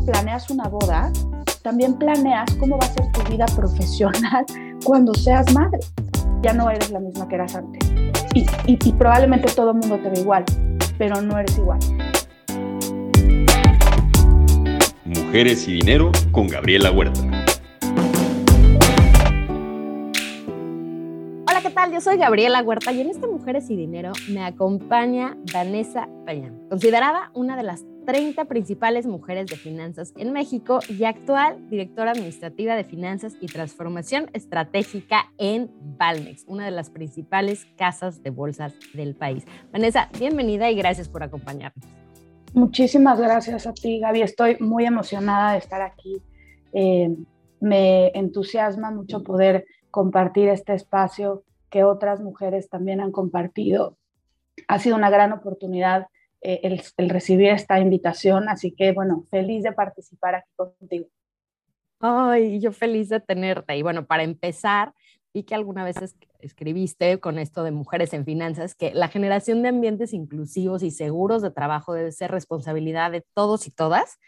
[0.00, 1.12] planeas una boda,
[1.62, 4.44] también planeas cómo va a ser tu vida profesional
[4.84, 5.80] cuando seas madre.
[6.42, 7.86] Ya no eres la misma que eras antes.
[8.34, 10.44] Y, y probablemente todo el mundo te ve igual,
[10.96, 11.78] pero no eres igual.
[15.04, 17.20] Mujeres y Dinero con Gabriela Huerta.
[21.48, 21.92] Hola, ¿qué tal?
[21.92, 27.30] Yo soy Gabriela Huerta y en este Mujeres y Dinero me acompaña Vanessa Payán, considerada
[27.34, 32.82] una de las 30 principales mujeres de finanzas en México y actual directora administrativa de
[32.82, 39.44] finanzas y transformación estratégica en Valmex, una de las principales casas de bolsas del país.
[39.72, 41.86] Vanessa, bienvenida y gracias por acompañarnos.
[42.52, 44.22] Muchísimas gracias a ti, Gaby.
[44.22, 46.20] Estoy muy emocionada de estar aquí.
[46.72, 47.14] Eh,
[47.60, 53.96] me entusiasma mucho poder compartir este espacio que otras mujeres también han compartido.
[54.66, 56.08] Ha sido una gran oportunidad
[56.42, 61.06] eh, el, recibir esta invitación, así que bueno, feliz de participar aquí contigo.
[62.00, 63.76] Ay, yo feliz de tenerte.
[63.76, 64.94] Y bueno, para empezar,
[65.32, 65.96] y que alguna vez
[66.40, 71.42] escribiste con esto de mujeres en finanzas, que la generación de ambientes inclusivos y seguros
[71.42, 74.18] de trabajo debe ser responsabilidad de todos y todas,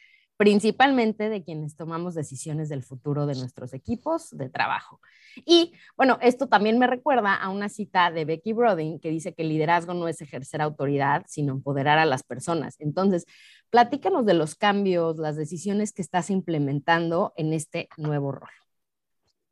[0.43, 5.01] principalmente de quienes tomamos decisiones del futuro de nuestros equipos de trabajo.
[5.37, 9.43] Y bueno, esto también me recuerda a una cita de Becky Brodin que dice que
[9.43, 12.75] el liderazgo no es ejercer autoridad, sino empoderar a las personas.
[12.81, 13.25] Entonces,
[13.71, 18.51] platícanos de los cambios, las decisiones que estás implementando en este nuevo rol.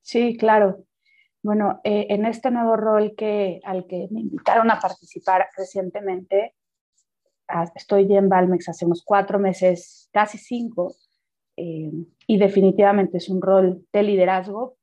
[0.03, 0.87] Sí, claro.
[1.41, 6.57] Bueno, eh, en este nuevo rol que, al que me invitaron a participar recientemente,
[7.75, 10.95] estoy en Valmex hace cuatro meses, casi cinco,
[11.57, 11.91] eh,
[12.27, 14.77] y definitivamente es un rol de liderazgo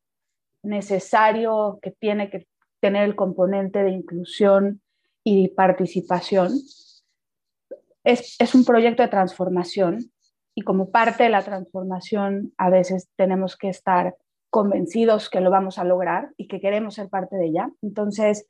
[0.63, 2.47] necesario que tiene que
[2.79, 4.81] tener el componente de inclusión
[5.23, 6.51] y participación.
[8.03, 10.11] Es, es un proyecto de transformación
[10.55, 14.15] y como parte de la transformación a veces tenemos que estar
[14.49, 17.69] convencidos que lo vamos a lograr y que queremos ser parte de ella.
[17.81, 18.47] Entonces,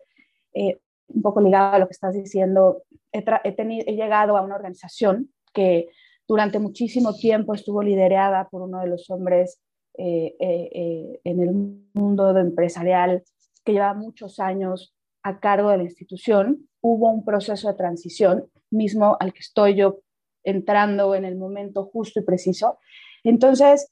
[0.53, 5.31] eh, un poco ligado a lo que estás diciendo, he, he, llegado a una organización
[5.53, 5.87] que
[6.27, 9.61] durante muchísimo tiempo estuvo liderada por uno de los hombres
[9.97, 11.53] eh, eh, en el
[11.93, 13.23] mundo empresarial
[13.63, 16.69] que lleva muchos años a cargo de la institución.
[16.81, 19.99] Hubo un proceso de transición mismo al que estoy yo
[20.43, 22.79] entrando en el momento justo y preciso.
[23.23, 23.91] Entonces,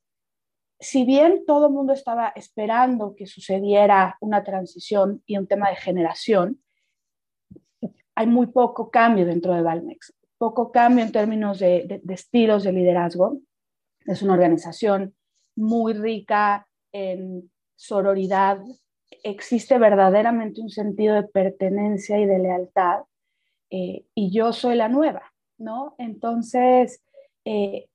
[0.79, 5.75] si bien todo el mundo estaba esperando que sucediera una transición y un tema de
[5.75, 6.61] generación,
[8.15, 13.39] hay muy poco cambio dentro de Valmex, poco cambio en términos de, estilos de liderazgo.
[14.05, 15.13] Es una organización
[15.55, 18.59] muy rica en sororidad,
[19.23, 23.01] existe verdaderamente un sentido de pertenencia y de lealtad,
[23.69, 25.95] eh, y yo soy la nueva, ¿no?
[25.97, 27.01] Entonces,
[27.43, 27.89] eh,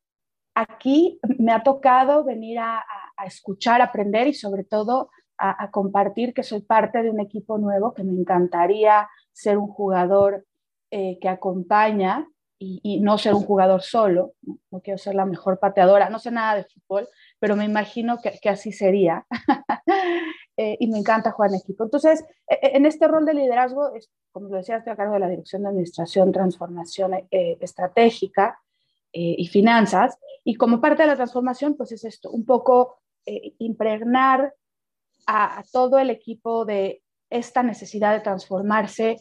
[0.54, 2.84] aquí me ha tocado venir a,
[3.26, 8.02] escuchar, aprender y sobre todo a, compartir que soy parte de un equipo nuevo, que
[8.02, 9.08] me encantaría
[9.40, 10.44] ser un jugador
[10.90, 12.28] eh, que acompaña
[12.62, 14.34] y, no ser un jugador solo.
[14.70, 14.80] ¿no?
[14.80, 17.08] quiero ser la mejor pateadora, no sé nada de fútbol,
[17.38, 19.26] pero me imagino que, así sería.
[20.56, 21.84] Eh, y me encanta jugar en equipo.
[21.84, 23.92] Entonces, e, e, en este rol de liderazgo,
[24.30, 28.60] como lo decía, estoy a cargo de la Dirección de Administración, Transformación eh, Estratégica
[29.10, 30.18] y Finanzas.
[30.44, 34.52] Y como parte de la transformación, pues es esto, un poco impregnar
[35.26, 39.16] a, todo el equipo de esta necesidad de transformarse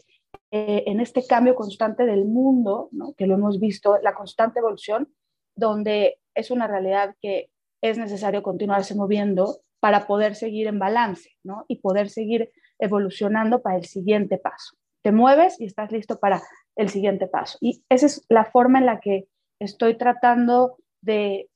[0.52, 5.14] eh, en este cambio constante del mundo, que lo hemos visto, la constante evolución,
[5.56, 7.50] donde es una realidad que
[7.82, 13.86] es necesario continuarse moviendo para poder seguir en balance y poder seguir evolucionando para el
[13.86, 14.76] siguiente paso.
[15.04, 16.42] Te mueves y estás listo para
[16.76, 17.58] el siguiente paso.
[17.62, 19.28] Y esa es la forma en la que
[19.60, 21.50] estoy tratando de,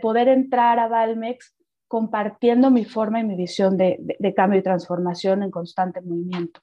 [0.00, 1.54] poder entrar a Valmex
[1.88, 3.98] compartiendo mi forma y mi visión de,
[4.34, 6.60] cambio y transformación en constante movimiento.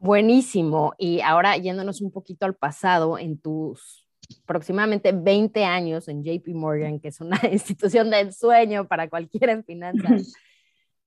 [0.00, 0.94] Buenísimo.
[0.96, 4.06] Y ahora yéndonos un poquito al pasado, en tus
[4.44, 9.62] aproximadamente 20 años en JP Morgan, que es una institución de ensueño para cualquiera en
[9.62, 10.32] finanzas,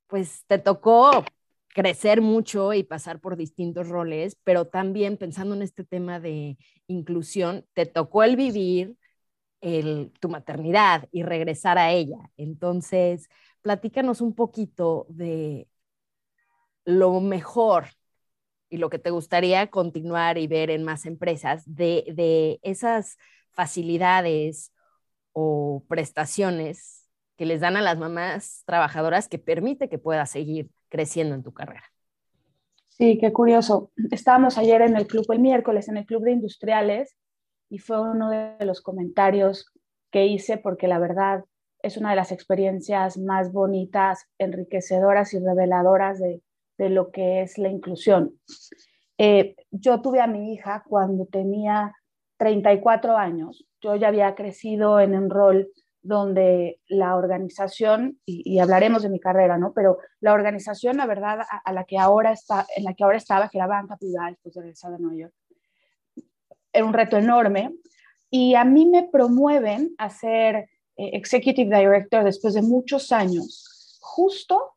[0.06, 1.26] pues te tocó
[1.70, 7.66] crecer mucho y pasar por distintos roles, pero también pensando en este tema de inclusión,
[7.74, 8.96] te tocó el vivir
[10.20, 12.30] tu maternidad y regresar a ella.
[12.38, 13.28] Entonces,
[13.62, 15.68] platícanos un poquito de
[16.86, 17.86] lo mejor
[18.74, 23.20] y lo que te gustaría continuar y ver en más empresas de, esas
[23.52, 24.74] facilidades
[25.32, 31.36] o prestaciones que les dan a las mamás trabajadoras que permite que puedas seguir creciendo
[31.36, 31.84] en tu carrera.
[32.88, 33.92] Sí, qué curioso.
[34.10, 37.16] Estábamos ayer en el club, el miércoles, en el club de industriales,
[37.70, 39.72] y fue uno de los comentarios
[40.10, 41.46] que hice porque la verdad
[41.84, 46.42] es una de las experiencias más bonitas, enriquecedoras y reveladoras de,
[46.78, 48.40] de lo que es la inclusión.
[49.18, 51.94] Eh, yo tuve a mi hija cuando tenía
[52.38, 53.66] 34 años.
[53.82, 55.70] Yo ya había crecido en un rol
[56.02, 59.72] donde la organización, y, hablaremos de mi carrera, ¿no?
[59.74, 63.48] Pero la organización, la verdad, a, la que ahora está, en la que ahora estaba,
[63.48, 65.34] que era Banca Privada, después de regresar a Nueva York,
[66.74, 67.74] era un reto enorme.
[68.30, 70.68] Y a mí me promueven a ser
[70.98, 74.73] eh, Executive Director después de muchos años, justo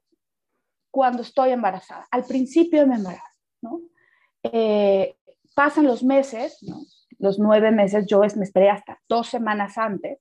[0.97, 3.81] cuando estoy embarazada, al principio de mi embarazo, ¿no?
[4.43, 5.15] Eh,
[5.55, 6.59] pasan los meses,
[7.19, 10.19] los nueve meses, yo me esperé hasta dos semanas antes,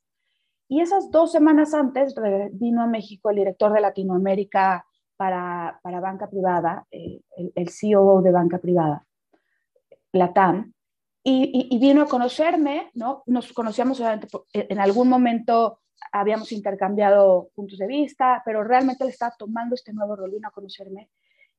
[0.68, 2.14] y esas dos semanas antes
[2.52, 4.86] vino a México el director de Latinoamérica
[5.16, 9.06] para, para banca privada, eh, el, el, CEO de banca privada,
[10.12, 10.74] Latam,
[11.24, 13.24] y, y, vino a conocerme, ¿no?
[13.28, 14.02] Nos conocíamos
[14.52, 15.80] en algún momento
[16.12, 21.10] habíamos intercambiado puntos de vista, pero realmente le estaba tomando este nuevo rol, a conocerme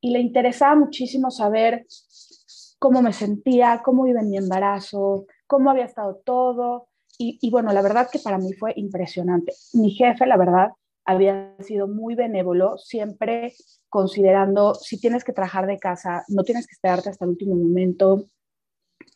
[0.01, 1.87] y le interesaba muchísimo saber
[2.79, 6.89] cómo me sentía, cómo iba en mi embarazo, cómo había estado todo.
[7.19, 9.55] Y, bueno, la verdad que para mí fue impresionante.
[9.73, 10.69] Mi jefe, la verdad,
[11.07, 13.55] había sido muy benévolo, siempre
[13.89, 18.27] considerando si tienes que trabajar de casa, no tienes que esperarte hasta el último momento,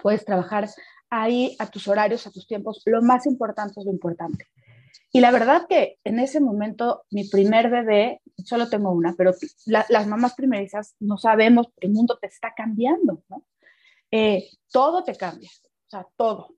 [0.03, 0.69] puedes trabajar
[1.11, 2.81] ahí a tus horarios, a tus tiempos.
[2.87, 4.47] Lo más importante es lo importante.
[5.13, 9.33] Y la verdad que en ese momento, mi primer bebé, solo tengo una, pero
[9.67, 13.45] las mamás primerizas no sabemos, el mundo te está cambiando, ¿no?
[14.11, 15.51] Eh, todo te cambia,
[15.87, 16.55] o sea, todo.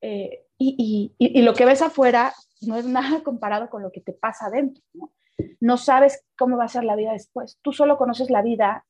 [0.00, 2.32] Eh, y, y, y, lo que ves afuera
[2.62, 5.12] no es nada comparado con lo que te pasa adentro, ¿no?
[5.60, 7.58] No sabes cómo va a ser la vida después.
[7.62, 8.84] Tú solo conoces la vida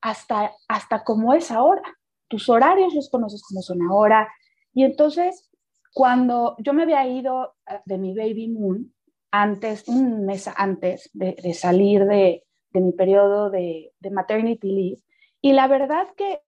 [0.00, 1.82] hasta, hasta cómo es ahora.
[2.28, 4.28] Tus horarios los conoces como son ahora.
[4.72, 5.50] Y entonces
[5.94, 8.92] cuando yo me había ido eh, de mi baby moon,
[9.30, 15.02] antes, un mes antes de, salir de, mi periodo de, maternity leave,
[15.40, 16.40] y la verdad que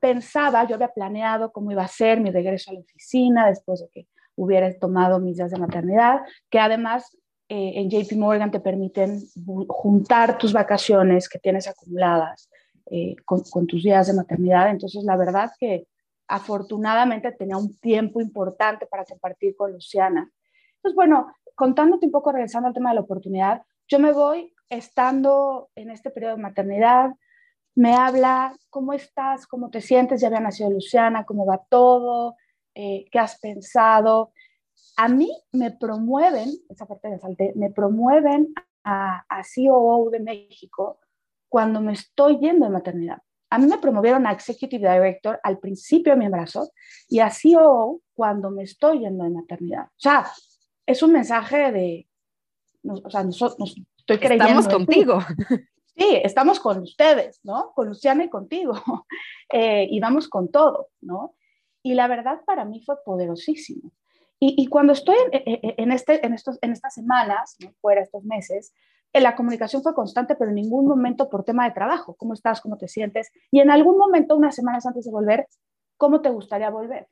[0.00, 3.88] pensaba, yo había planeado cómo iba a ser mi regreso a la oficina después de
[3.92, 6.20] que hubiera tomado mis días de maternidad,
[6.50, 7.16] que además
[7.48, 9.20] eh, en JP Morgan te permiten
[9.68, 12.50] juntar tus vacaciones que tienes acumuladas
[12.90, 14.70] eh, con, con, tus días de maternidad.
[14.70, 15.86] Entonces, la verdad que
[16.32, 20.30] afortunadamente tenía un tiempo importante para compartir con Luciana.
[20.76, 25.68] Entonces, bueno, contándote un poco, regresando al tema de la oportunidad, yo me voy estando
[25.74, 27.10] en este periodo de maternidad,
[27.74, 29.46] me habla, ¿cómo estás?
[29.46, 30.22] ¿Cómo te sientes?
[30.22, 32.36] Ya había nacido Luciana, ¿cómo va todo?
[32.74, 34.32] Eh, ¿Qué has pensado?
[34.96, 38.54] A mí me promueven, esa parte de salte, me promueven
[38.84, 40.98] a, a COO de México
[41.50, 43.18] cuando me estoy yendo de maternidad.
[43.52, 46.70] A mí me promovieron a Executive Director al principio de mi embarazo
[47.06, 49.84] y a COO cuando me estoy yendo de maternidad.
[49.84, 50.26] O sea,
[50.86, 52.08] es un mensaje de,
[52.82, 54.44] o sea, nosotros, estoy creyendo.
[54.44, 55.18] Estamos contigo.
[55.94, 57.72] Sí, estamos con ustedes, ¿no?
[57.74, 58.72] Con Luciana y contigo.
[59.54, 61.34] Eh, y vamos con todo, ¿no?
[61.82, 63.92] Y la verdad para mí fue poderosísimo.
[64.40, 67.70] Y, y cuando estoy en, en, este, en, estos, en estas semanas, ¿no?
[67.82, 68.72] fuera estos meses,
[69.20, 72.78] la comunicación fue constante, pero en ningún momento por tema de trabajo, cómo estás, cómo
[72.78, 75.46] te sientes, y en algún momento, unas semanas antes de volver,
[75.96, 77.08] ¿cómo te gustaría volver?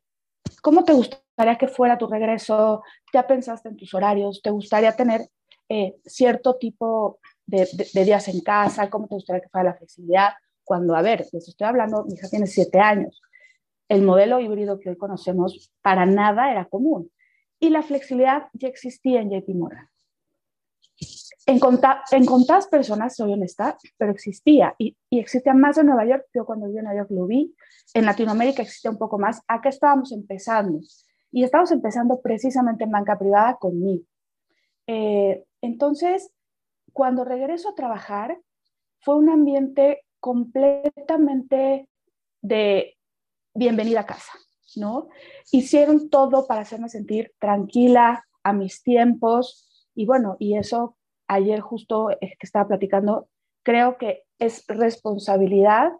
[0.62, 2.82] ¿Cómo te gustaría que fuera tu regreso?
[3.12, 4.40] ¿Ya pensaste en tus horarios?
[4.42, 5.22] ¿Te gustaría tener
[5.68, 8.90] eh, cierto tipo de, días en casa?
[8.90, 10.30] ¿Cómo te gustaría que fuera la flexibilidad?
[10.64, 13.20] Cuando, a ver, les estoy hablando, mi hija tiene siete años.
[13.88, 17.10] El modelo híbrido que hoy conocemos para nada era común.
[17.58, 19.90] Y la flexibilidad ya existía en JP Morgan.
[21.50, 21.58] En,
[22.12, 26.26] en contadas personas, soy honesta, pero existía y, y, existía más en Nueva York.
[26.32, 27.54] Yo cuando viví en Nueva York lo vi.
[27.92, 29.42] En Latinoamérica existía un poco más.
[29.48, 30.80] Acá estábamos empezando
[31.32, 34.04] y estábamos empezando precisamente en banca privada conmigo.
[34.86, 36.30] Eh, entonces,
[36.92, 38.38] cuando regreso a trabajar,
[39.00, 41.88] fue un ambiente completamente
[42.42, 42.96] de
[43.54, 44.32] bienvenida a casa,
[44.76, 45.08] ¿no?
[45.50, 50.96] Hicieron todo para hacerme sentir tranquila a mis tiempos y bueno, y eso
[51.30, 53.28] ayer justo que estaba platicando,
[53.62, 55.92] creo que es responsabilidad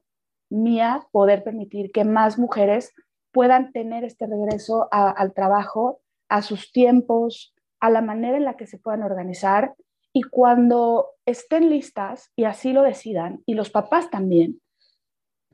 [0.50, 2.92] mía poder permitir que más mujeres
[3.32, 8.66] puedan tener este regreso al trabajo, a sus tiempos, a la manera en la que
[8.66, 9.74] se puedan organizar
[10.12, 14.60] y cuando estén listas y así lo decidan, y los papás también,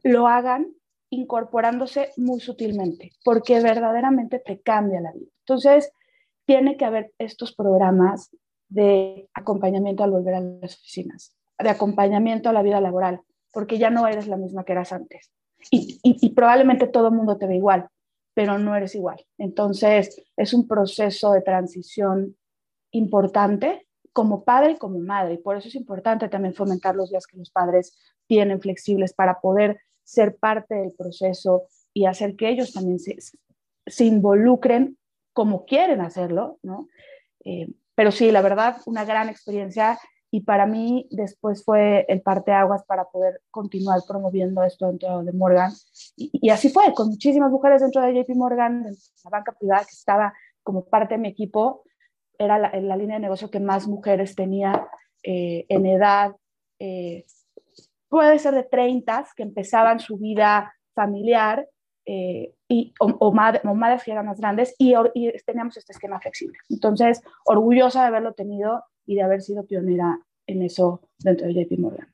[0.03, 0.73] lo hagan
[1.11, 5.31] incorporándose muy sutilmente, porque verdaderamente te cambia la vida.
[5.41, 5.93] Entonces,
[6.47, 8.35] tiene que haber estos programas
[8.69, 13.21] de acompañamiento al volver a las oficinas, de acompañamiento a la vida laboral,
[13.53, 15.31] porque ya no eres la misma que eras antes.
[15.71, 17.89] Y, y, probablemente todo el mundo te ve igual,
[18.35, 19.25] pero no eres igual.
[19.39, 22.37] Entonces, es un proceso de transición
[22.93, 25.35] importante como padre y como madre.
[25.35, 29.41] Y por eso es importante también fomentar los días que los padres tienen flexibles para
[29.41, 34.97] poder ser parte del proceso y hacer que ellos también se, involucren
[35.33, 36.89] como quieren hacerlo, ¿no?
[37.45, 39.99] Eh, pero sí, la verdad, una gran experiencia
[40.31, 45.73] y para mí después fue el parteaguas para poder continuar promoviendo esto dentro de Morgan.
[46.17, 49.93] Y, así fue, con muchísimas mujeres dentro de JP Morgan, en la banca privada que
[49.93, 51.85] estaba como parte de mi equipo,
[52.39, 54.87] era la, la línea de negocio que más mujeres tenía
[55.23, 56.37] eh, en edad,
[56.79, 57.25] eh,
[58.09, 61.67] puede ser de 30, que empezaban su vida familiar
[62.05, 66.59] eh, y, o, madres que eran más grandes y, y teníamos este esquema flexible.
[66.69, 71.79] Entonces, orgullosa de haberlo tenido y de haber sido pionera en eso dentro de JP
[71.79, 72.13] Morgan.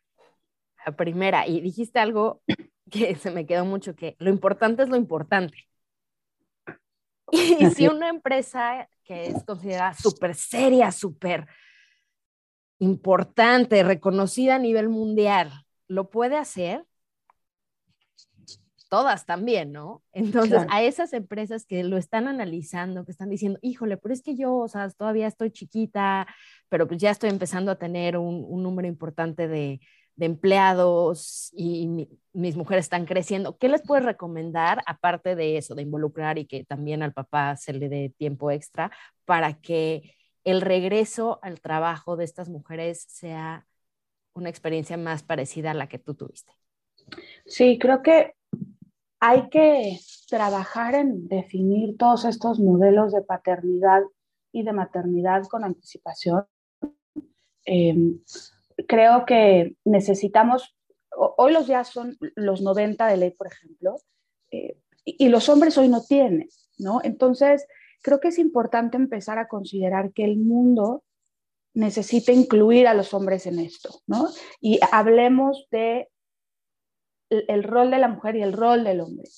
[0.84, 2.42] La primera, y dijiste algo
[2.90, 5.56] que se me quedó mucho, que lo importante es lo importante.
[7.34, 11.46] Y si una empresa que es considerada súper seria, súper
[12.78, 15.50] importante, reconocida a nivel mundial,
[15.88, 16.84] lo puede hacer,
[18.92, 20.02] todas también, ¿no?
[20.12, 24.36] Entonces, a esas empresas que lo están analizando, que están diciendo, híjole, pero es que
[24.36, 26.26] yo, o sea, todavía estoy chiquita,
[26.68, 29.80] pero pues ya estoy empezando a tener un, número importante de,
[30.18, 33.56] empleados y mis mujeres están creciendo.
[33.56, 37.72] ¿Qué les puedes recomendar, aparte de eso, de involucrar y que también al papá se
[37.72, 38.92] le dé tiempo extra
[39.24, 43.66] para que el regreso al trabajo de estas mujeres sea
[44.34, 46.52] una experiencia más parecida a la que tú tuviste?
[47.46, 48.34] Sí, creo que
[49.24, 54.02] hay que trabajar en definir todos estos modelos de paternidad
[54.50, 56.44] y de maternidad con anticipación.
[57.64, 58.18] Em,
[58.88, 60.76] creo que necesitamos,
[61.36, 63.94] hoy los días son los 90 de ley, por ejemplo,
[64.50, 66.48] eh, y, los hombres hoy no tienen,
[66.78, 66.98] ¿no?
[67.04, 67.64] Entonces,
[68.02, 71.04] creo que es importante empezar a considerar que el mundo
[71.74, 74.26] necesita incluir a los hombres en esto, ¿no?
[74.60, 76.08] Y hablemos de
[77.48, 79.28] el rol de la mujer y el rol del hombre.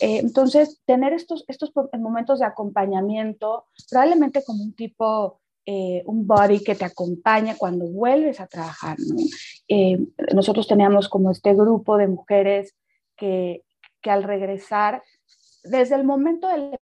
[0.00, 6.62] Eh, entonces, tener estos, estos momentos de acompañamiento, probablemente como un tipo, eh, un body
[6.64, 8.96] que te acompaña cuando vuelves a trabajar.
[9.68, 9.98] Eh,
[10.34, 12.74] nosotros teníamos como este grupo de mujeres
[13.16, 13.62] que,
[14.00, 15.02] que al regresar,
[15.62, 16.76] desde el momento del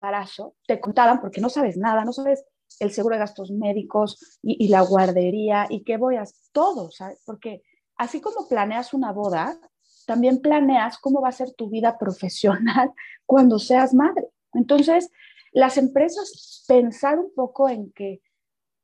[0.00, 2.44] embarazo, te contaban, porque no sabes nada, no sabes
[2.80, 7.20] el seguro de gastos médicos y, la guardería y qué voy a todo, ¿sabes?
[7.24, 7.62] Porque
[7.96, 9.58] así como planeas una boda,
[10.08, 12.92] también planeas cómo va a ser tu vida profesional
[13.26, 14.26] cuando seas madre.
[14.54, 15.10] Entonces,
[15.52, 18.22] las empresas pensar un poco en que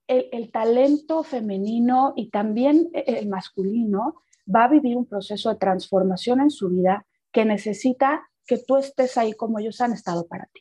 [0.07, 4.17] el, talento femenino y también el masculino
[4.55, 9.17] va a vivir un proceso de transformación en su vida que necesita que tú estés
[9.17, 10.61] ahí como ellos han estado para ti.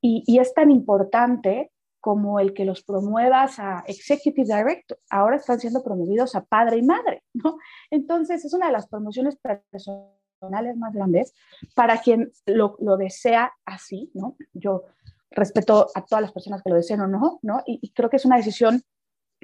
[0.00, 4.98] Y, y es tan importante como el que los promuevas a Executive Director.
[5.10, 7.58] Ahora están siendo promovidos a padre y madre, ¿no?
[7.90, 11.34] Entonces, es una de las promociones personales más grandes
[11.74, 14.36] para quien lo, desea así, ¿no?
[14.52, 14.84] Yo
[15.30, 17.62] respeto a todas las personas que lo deseen o no, ¿no?
[17.66, 18.82] Y, creo que es una decisión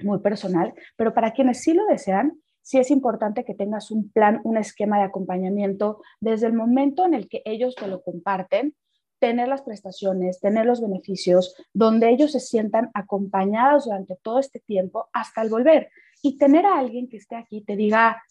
[0.02, 4.40] muy personal, pero para quienes sí lo desean, sí es importante que tengas un plan,
[4.44, 8.74] un esquema de acompañamiento desde el momento en el que ellos te lo comparten
[9.18, 15.08] tener las prestaciones, tener los beneficios, donde ellos se sientan acompañados durante todo este tiempo
[15.12, 15.90] hasta el volver.
[16.22, 18.22] Y tener a alguien que esté aquí te diga,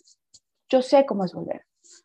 [0.70, 1.62] yo sé cómo es volver,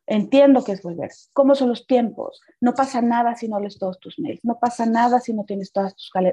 [0.06, 3.98] entiendo qué es volver, cómo son los tiempos, no pasa nada si no lees todos
[3.98, 5.88] tus mails, no pasa nada si no tienes todo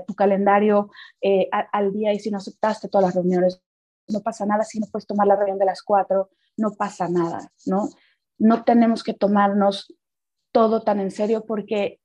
[0.06, 3.62] tu calendario eh, al día y si no aceptaste todas las reuniones,
[4.10, 7.52] no pasa nada si no puedes tomar la reunión de las cuatro, no pasa nada,
[7.66, 7.90] ¿no?
[8.38, 9.94] No tenemos que tomarnos
[10.52, 12.00] todo tan en serio porque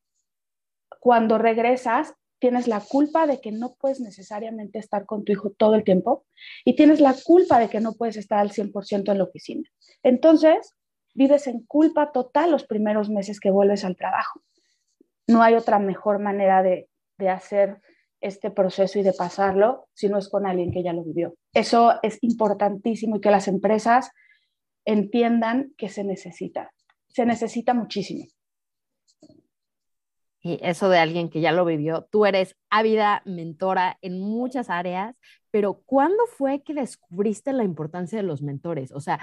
[1.03, 5.75] cuando regresas, tienes la culpa de que no puedes necesariamente estar con tu hijo todo
[5.75, 6.25] el tiempo
[6.65, 9.69] y tienes la culpa de que no puedes estar al 100% en la oficina.
[10.05, 10.77] Entonces,
[11.13, 14.43] vives en culpa total los primeros meses que vuelves al trabajo.
[15.27, 17.81] No hay otra mejor manera de, de hacer
[18.21, 21.35] este proceso y de pasarlo si no es con alguien que ya lo vivió.
[21.53, 24.13] Eso es importantísimo y que las empresas
[24.85, 26.73] entiendan que se necesita.
[27.09, 28.25] Se necesita muchísimo
[30.43, 35.17] y eso de alguien que ya lo vivió, tú eres ávida mentora en muchas áreas,
[35.53, 38.91] pero ¿cuándo fue que descubriste la importancia de los mentores?
[38.91, 39.21] O sea,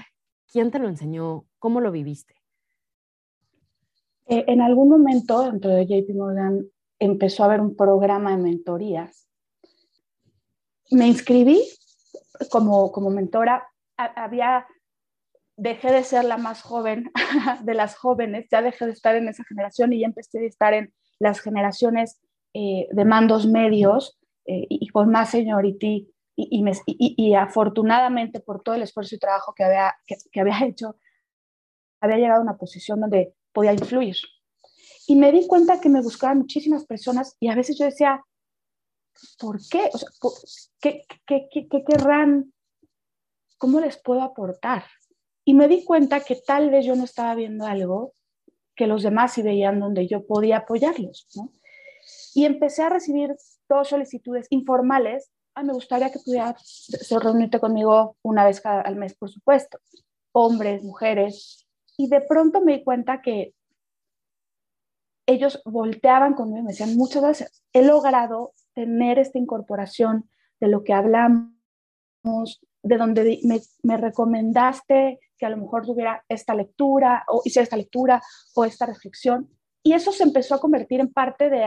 [0.47, 1.45] ¿quién te lo enseñó?
[1.59, 2.35] ¿Cómo lo viviste?
[4.27, 6.65] Eh, en algún momento dentro de JP Morgan
[6.99, 9.27] empezó a haber un programa de mentorías.
[10.91, 11.61] Me inscribí
[12.49, 13.67] como, como mentora.
[13.97, 14.65] había
[15.57, 17.11] dejé de ser la más joven
[17.63, 20.73] de las jóvenes, ya dejé de estar en esa generación y ya empecé a estar
[20.73, 22.19] en las generaciones
[22.53, 28.81] eh, de mandos medios eh, y, con más seniority y, y, afortunadamente por todo el
[28.81, 30.95] esfuerzo y trabajo que había, que, había hecho,
[32.01, 34.15] había llegado a una posición donde podía influir.
[35.05, 38.23] Y me di cuenta que me buscaban muchísimas personas y a veces yo decía,
[39.37, 39.89] ¿por qué?
[39.93, 40.09] O sea,
[40.81, 42.53] ¿qué, qué, qué, qué querrán?
[43.57, 44.85] ¿Cómo les puedo aportar?
[45.43, 48.13] Y me di cuenta que tal vez yo no estaba viendo algo
[48.79, 51.51] que los demás sí veían donde yo podía apoyarlos, ¿no?
[52.33, 53.35] Y empecé a recibir
[53.67, 55.29] dos solicitudes informales.
[55.53, 56.87] Ah, me gustaría que pudieras
[57.21, 59.79] reunirte conmigo una vez al mes, por supuesto.
[60.31, 61.67] Hombres, mujeres.
[61.97, 63.53] Y de pronto me di cuenta que
[65.25, 70.29] ellos volteaban conmigo y me decían, muchas gracias, he logrado tener esta incorporación
[70.61, 71.51] de lo que hablamos,
[72.81, 77.77] de donde me, me, recomendaste que a lo mejor tuviera esta lectura o hice esta
[77.77, 78.21] lectura
[78.55, 79.49] o esta reflexión.
[79.83, 81.65] Y eso se empezó a convertir en parte de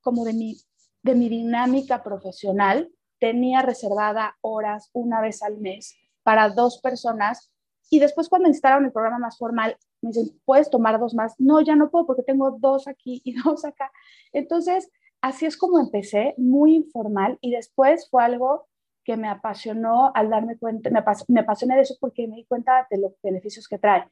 [0.00, 0.56] como de mi,
[1.02, 2.90] de mi dinámica profesional.
[3.18, 7.50] Tenía reservada horas una vez al mes para dos personas
[7.90, 11.34] y después cuando instalaron el programa más formal, me dicen, ¿puedes tomar dos más?
[11.38, 13.90] No, ya no puedo porque tengo dos aquí y dos acá.
[14.32, 14.90] Entonces,
[15.20, 18.66] así es como empecé, muy informal y después fue algo
[19.04, 22.86] que me apasionó al darme cuenta, me, me apasioné de eso porque me di cuenta
[22.90, 24.04] de los beneficios que trae.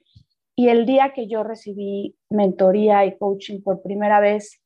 [0.54, 4.60] Y el día que yo recibí mentoría y coaching por primera vez,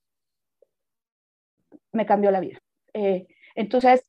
[1.93, 2.59] me cambió la vida.
[2.93, 4.03] Eh, entonces,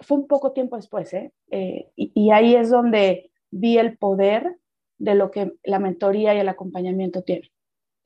[0.00, 1.32] fue un poco tiempo después, ¿eh?
[1.50, 4.56] Eh, y, y, ahí es donde vi el poder
[4.98, 7.50] de lo que la mentoría y el acompañamiento tienen,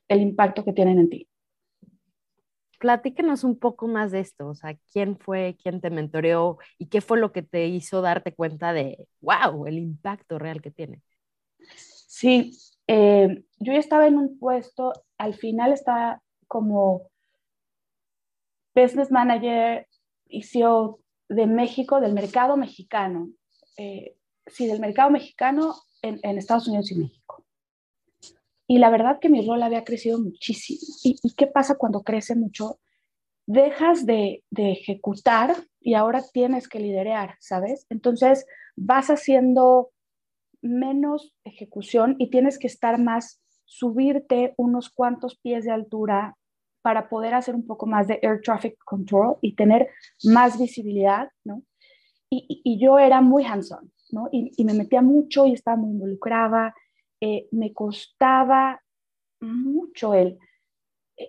[0.08, 1.28] el impacto que tienen en ti
[2.78, 7.00] platíquenos un poco más de esto, o sea, quién fue, quién te mentoreó y qué
[7.00, 11.02] fue lo que te hizo darte cuenta de, wow, el impacto real que tiene.
[11.68, 12.56] Sí,
[12.86, 17.10] eh, yo ya estaba en un puesto, al final estaba como
[18.74, 19.86] business manager
[20.28, 23.30] y CEO de México, del mercado mexicano.
[23.76, 27.25] Eh, sí, del mercado mexicano en, en Estados Unidos y México.
[28.66, 30.80] Y la verdad que mi rol había crecido muchísimo.
[31.04, 32.80] ¿Y, qué pasa cuando crece mucho?
[33.46, 37.86] Dejas de, ejecutar y ahora tienes que liderar, ¿sabes?
[37.90, 39.90] Entonces vas haciendo
[40.62, 46.36] menos ejecución y tienes que estar más, subirte unos cuantos pies de altura
[46.82, 49.88] para poder hacer un poco más de air traffic control y tener
[50.24, 51.62] más visibilidad, ¿no?
[52.28, 54.28] Y, yo era muy hands-on, ¿no?
[54.32, 56.74] Y, y, me metía mucho y estaba muy involucrada
[57.20, 58.82] eh, me costaba
[59.40, 60.38] mucho el,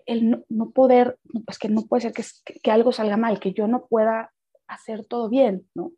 [0.06, 2.24] el no, poder, pues que no puede ser que,
[2.62, 4.34] que, algo salga mal, que yo no pueda
[4.68, 5.92] hacer todo bien, ¿no?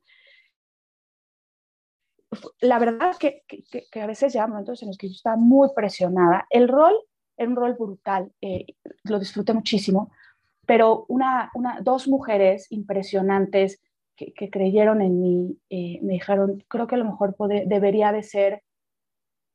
[2.62, 5.69] La verdad que, que, que a veces ya momentos en los que yo estaba muy
[5.75, 6.45] presionada.
[6.52, 6.95] El rol
[7.39, 8.65] era un rol brutal, eh,
[9.04, 10.12] lo disfruté muchísimo,
[10.65, 13.82] pero una, una, dos mujeres impresionantes
[14.15, 18.62] que, creyeron en mí eh, me dijeron, creo que a lo mejor debería de ser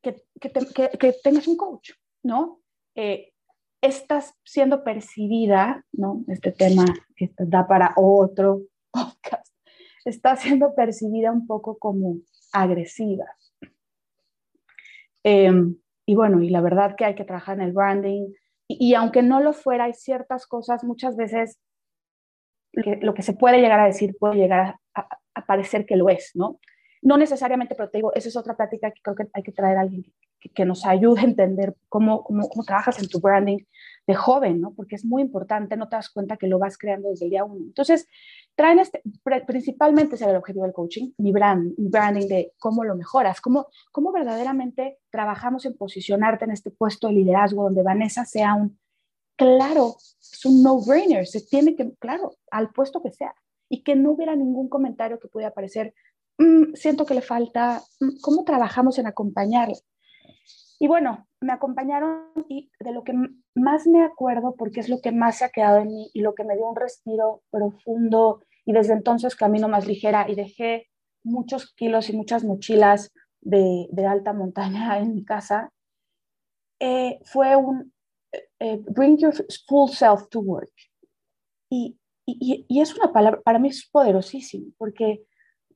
[0.04, 2.60] que, tengas un coach, ¿no?
[2.94, 3.32] Eh,
[3.80, 6.24] estás siendo percibida, ¿no?
[6.28, 6.84] Este tema
[7.16, 8.62] que da para otro
[8.92, 9.54] podcast,
[10.04, 12.18] está siendo percibida un poco como
[12.52, 13.26] agresiva.
[15.24, 18.32] Em, y bueno, y la verdad que hay que trabajar en el branding.
[18.68, 21.58] Y, aunque no lo fuera, hay ciertas cosas, muchas veces
[22.72, 26.32] lo que se puede llegar a decir puede llegar a, a parecer que lo es,
[26.34, 26.58] ¿no?
[27.04, 29.76] No necesariamente, pero te digo, esa es otra práctica que creo que hay que traer
[29.76, 30.06] a alguien
[30.54, 33.58] que, nos ayude a entender cómo, cómo, trabajas en tu branding
[34.06, 34.72] de joven, ¿no?
[34.72, 37.44] Porque es muy importante, no te das cuenta que lo vas creando desde el día
[37.44, 37.60] uno.
[37.60, 38.08] Entonces,
[38.54, 39.02] traen este,
[39.46, 43.66] principalmente es el objetivo del coaching, mi, brand, mi branding de cómo lo mejoras, cómo,
[43.92, 48.78] cómo verdaderamente trabajamos en posicionarte en este puesto de liderazgo donde Vanessa sea un,
[49.36, 53.34] claro, es un no-brainer, se tiene que, claro, al puesto que sea,
[53.68, 55.94] y que no hubiera ningún comentario que pudiera parecer
[56.38, 59.76] Mm, siento que le falta, mm, ¿cómo trabajamos en acompañarla?
[60.78, 63.14] Y bueno, me acompañaron y de lo que
[63.54, 66.34] más me acuerdo, porque es lo que más se ha quedado en mí y lo
[66.34, 70.88] que me dio un respiro profundo y desde entonces camino más ligera y dejé
[71.22, 75.70] muchos kilos y muchas mochilas de, alta montaña en mi casa,
[76.80, 77.92] eh, fue un
[78.32, 79.34] eh, eh, bring your
[79.68, 80.72] full self to work.
[81.70, 85.24] Y, y, y, es una palabra, para mí es poderosísimo, porque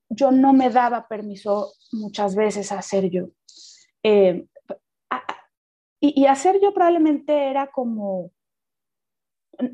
[0.09, 3.29] yo no me daba permiso muchas veces a hacer yo.
[4.03, 4.47] Eh,
[6.01, 8.31] y, hacer yo probablemente era como,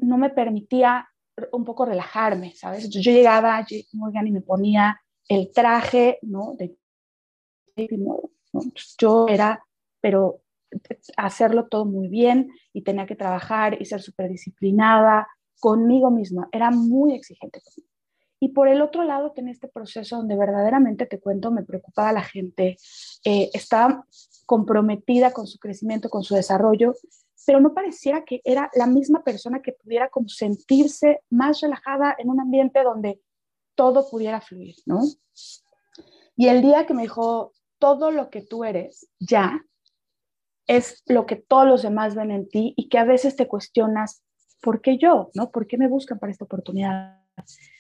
[0.00, 1.06] no me permitía
[1.52, 2.88] un poco relajarme, ¿sabes?
[2.88, 6.54] Yo llegaba Morgan y me ponía el traje, ¿no?
[6.56, 6.76] De
[8.98, 9.62] Yo era,
[10.00, 10.40] pero
[11.16, 15.28] hacerlo todo muy bien y tenía que trabajar y ser súper disciplinada
[15.60, 16.48] conmigo misma.
[16.52, 17.93] Era muy exigente conmigo.
[18.44, 22.22] Y por el otro lado, tenía este proceso donde verdaderamente, te cuento, me preocupaba la
[22.22, 22.76] gente,
[23.24, 24.06] eh, estaba
[24.44, 26.92] comprometida con su crecimiento, con su desarrollo,
[27.46, 32.28] pero no pareciera que era la misma persona que pudiera como sentirse más relajada en
[32.28, 33.18] un ambiente donde
[33.74, 35.00] todo pudiera fluir, ¿no?
[36.36, 39.58] Y el día que me dijo, todo lo que tú eres ya
[40.66, 44.22] es lo que todos los demás ven en ti y que a veces te cuestionas,
[44.60, 45.30] ¿por qué yo?
[45.32, 45.50] ¿No?
[45.50, 47.24] ¿Por qué me buscan para esta oportunidad?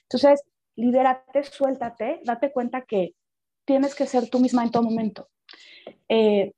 [0.04, 0.42] Entonces,
[0.76, 3.14] libérate, suéltate, date cuenta que
[3.64, 5.28] tienes que ser tú misma en todo momento.
[6.08, 6.52] Eh,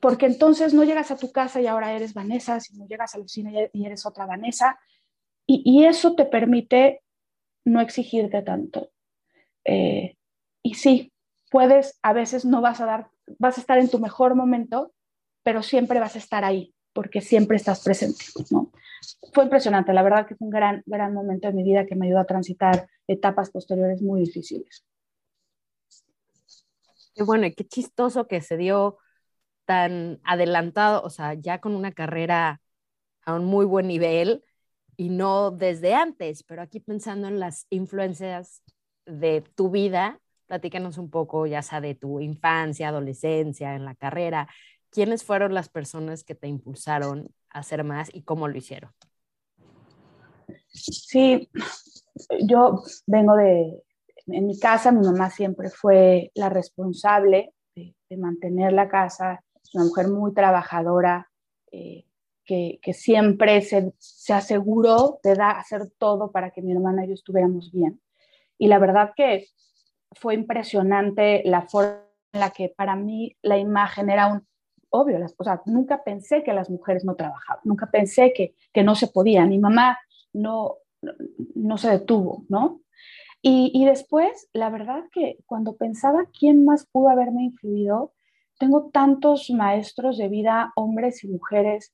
[0.00, 3.22] porque entonces no llegas a tu casa y ahora eres Vanessa, sino llegas a la
[3.22, 4.78] oficina y eres otra Vanessa,
[5.46, 7.02] y, eso te permite
[7.64, 8.90] no exigirte tanto.
[9.64, 10.16] Eh,
[10.62, 11.12] y sí,
[11.50, 14.92] puedes, a veces no vas a dar, vas a estar en tu mejor momento,
[15.42, 18.71] pero siempre vas a estar ahí, porque siempre estás presente, ¿no?
[19.32, 22.06] Fue impresionante, la verdad que fue un gran, gran momento de mi vida que me
[22.06, 24.84] ayudó a transitar etapas posteriores muy difíciles.
[27.14, 28.98] Qué bueno, y qué chistoso que se dio
[29.64, 32.60] tan adelantado, o sea, ya con una carrera
[33.24, 34.44] a un muy buen nivel
[34.96, 38.62] y no desde antes, pero aquí pensando en las influencias
[39.06, 44.48] de tu vida, platícanos un poco, ya sea de tu infancia, adolescencia, en la carrera,
[44.92, 48.92] ¿quiénes fueron las personas que te impulsaron a hacer más y cómo lo hicieron?
[50.68, 51.50] Sí,
[52.46, 53.82] yo vengo de,
[54.26, 60.08] en mi casa mi mamá siempre fue la responsable de, mantener la casa, una mujer
[60.08, 61.30] muy trabajadora,
[61.72, 62.04] eh,
[62.44, 63.94] que, siempre se,
[64.28, 68.02] aseguró de hacer todo para que mi hermana y yo estuviéramos bien.
[68.58, 69.46] Y la verdad que
[70.12, 74.46] fue impresionante la forma en la que para mí la imagen era un
[74.92, 78.82] obvio, las, o sea, nunca pensé que las mujeres no trabajaban, nunca pensé que, que
[78.82, 79.44] no se podía.
[79.46, 79.98] Mi mamá
[80.32, 80.76] no,
[81.54, 82.80] no se detuvo, ¿no?
[83.44, 88.12] Y, después, la verdad que cuando pensaba quién más pudo haberme influido,
[88.56, 91.92] tengo tantos maestros de vida, hombres y mujeres,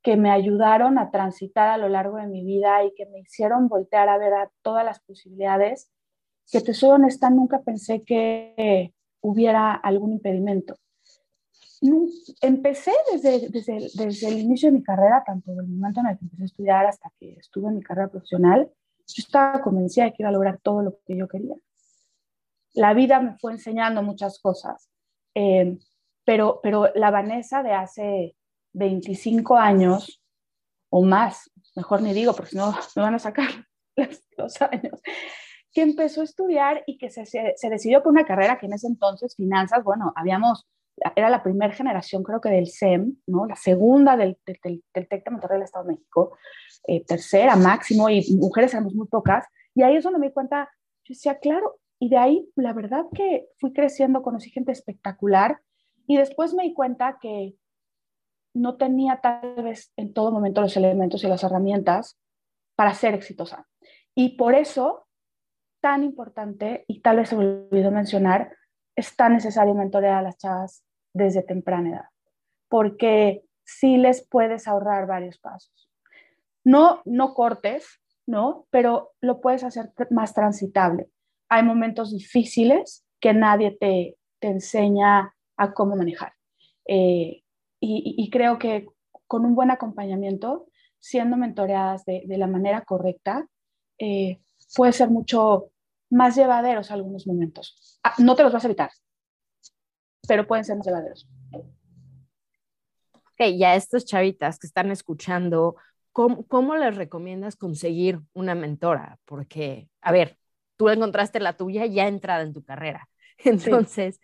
[0.00, 3.66] que me ayudaron a transitar a lo largo de mi vida y que me hicieron
[3.66, 5.90] voltear a ver todas las posibilidades,
[6.52, 10.76] que te soy honesta, nunca pensé que hubiera algún impedimento.
[12.40, 16.24] Empecé desde, desde, desde el inicio de mi carrera, tanto del momento en el que
[16.24, 18.70] empecé a estudiar hasta que estuve en mi carrera profesional,
[19.06, 21.54] yo estaba convencida de que iba a lograr todo lo que yo quería.
[22.74, 24.88] La vida me fue enseñando muchas cosas,
[25.34, 25.78] eh,
[26.24, 28.36] pero, pero la Vanessa de hace
[28.72, 30.20] 25 años
[30.90, 33.48] o más, mejor ni digo, porque si no me van a sacar
[34.36, 35.00] los años,
[35.72, 38.86] que empezó a estudiar y que se, se, decidió por una carrera que en ese
[38.86, 40.66] entonces, finanzas, bueno, habíamos,
[41.14, 43.46] era la primera generación creo que del SEM, ¿no?
[43.46, 46.36] La segunda del, del, del TEC de Monterrey del Estado de México,
[46.86, 50.70] eh, tercera máximo, y mujeres éramos muy pocas, y ahí es donde me di cuenta,
[51.04, 55.60] yo decía, claro, y de ahí la verdad que fui creciendo, conocí gente espectacular,
[56.06, 57.54] y después me di cuenta que
[58.54, 62.18] no tenía tal vez en todo momento los elementos y las herramientas
[62.74, 63.66] para ser exitosa.
[64.14, 65.06] Y por eso,
[65.82, 68.56] tan importante, y tal vez se me olvidó mencionar,
[68.96, 72.08] es tan necesario mentorear a las chavas desde temprana edad,
[72.68, 75.90] porque sí les puedes ahorrar varios pasos.
[76.64, 78.66] No, no cortes, ¿no?
[78.70, 81.08] Pero lo puedes hacer más transitable.
[81.48, 86.32] Hay momentos difíciles que nadie te, te enseña a cómo manejar.
[86.86, 87.42] Eh,
[87.80, 88.86] y, creo que
[89.26, 90.66] con un buen acompañamiento,
[90.98, 93.46] siendo mentoreadas de, la manera correcta,
[93.98, 94.40] eh,
[94.74, 95.70] puede ser mucho
[96.10, 97.98] más llevaderos algunos momentos.
[98.02, 98.90] Ah, no te los vas a evitar,
[100.26, 101.28] pero pueden ser más llevaderos.
[103.12, 105.76] Ok, ya estos chavitas que están escuchando,
[106.12, 109.18] ¿cómo, ¿cómo, les recomiendas conseguir una mentora?
[109.24, 110.38] Porque, a ver,
[110.76, 113.08] tú encontraste la tuya ya entrada en tu carrera.
[113.38, 114.20] Entonces,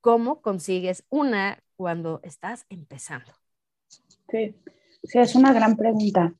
[0.00, 3.32] ¿cómo consigues una cuando estás empezando?
[4.30, 4.56] Sí,
[5.04, 6.34] sí es una gran pregunta.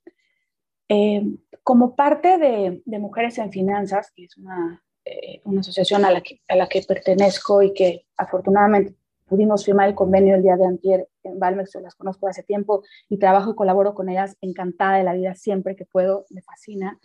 [0.89, 1.23] Eh,
[1.63, 6.21] como parte de, de, Mujeres en Finanzas, que es una, eh, una asociación a la,
[6.21, 8.95] que, a la que pertenezco y que afortunadamente
[9.25, 12.85] pudimos firmar el convenio el día de antier en Valmex, yo las conozco hace tiempo
[13.09, 17.01] y trabajo y colaboro con ellas, encantada de la vida siempre que puedo, me fascina.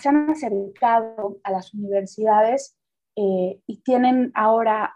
[0.00, 2.76] se han acercado a las universidades
[3.16, 4.94] eh, y tienen ahora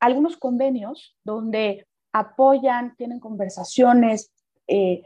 [0.00, 4.32] algunos convenios donde apoyan, tienen conversaciones
[4.66, 5.02] eh,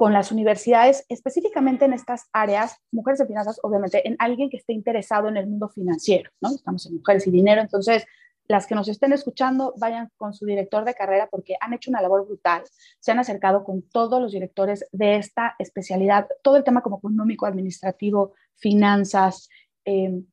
[0.00, 4.72] con las universidades, específicamente en estas áreas, mujeres de finanzas, obviamente, en alguien que esté
[4.72, 6.48] interesado en el mundo financiero, ¿no?
[6.54, 8.06] Estamos en mujeres y dinero, entonces
[8.48, 12.00] las que nos estén escuchando vayan con su director de carrera porque han hecho una
[12.00, 12.62] labor brutal.
[12.98, 17.44] Se han acercado con todos los directores de esta especialidad, todo el tema como económico,
[17.44, 19.50] administrativo, finanzas,
[19.84, 20.24] em,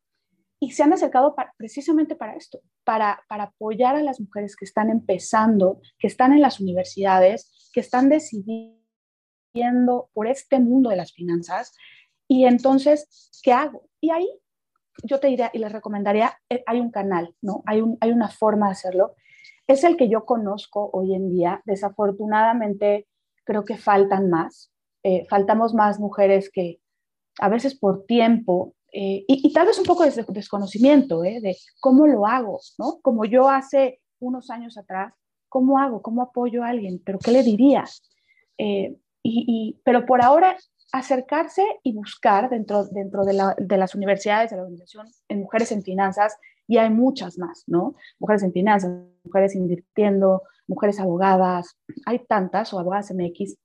[0.62, 4.90] y se han acercado precisamente para esto, para, para apoyar a las mujeres que están
[4.90, 8.78] empezando, que están en las universidades, que están decidiendo
[10.14, 11.74] por este mundo de las finanzas.
[12.28, 13.90] Y entonces, ¿qué hago?
[14.02, 14.30] Y ahí
[15.04, 17.64] yo te diría y les recomendaría, eh, hay un canal, ¿no?
[17.66, 19.16] Hay, un, hay una forma de hacerlo.
[19.68, 21.62] Es el que yo conozco hoy en día.
[21.66, 23.08] Desafortunadamente,
[23.44, 24.72] creo que faltan más.
[25.04, 26.80] Eh, faltamos más mujeres que
[27.40, 32.26] a veces por tiempo eh, y, tal vez un poco de desconocimiento de cómo lo
[32.26, 33.00] hago, ¿no?
[33.02, 35.14] Como yo hace unos años atrás,
[35.50, 36.02] ¿cómo hago?
[36.02, 37.02] ¿Cómo apoyo a alguien?
[37.06, 37.84] ¿Pero qué le diría?
[39.30, 40.56] Y, pero por ahora
[40.92, 43.34] acercarse y buscar dentro, dentro de,
[43.78, 47.96] las universidades, de la organización, en mujeres en finanzas, y hay muchas más, ¿no?
[48.20, 48.92] Mujeres en finanzas,
[49.24, 53.58] mujeres invirtiendo, mujeres abogadas, hay tantas, o abogadas MX,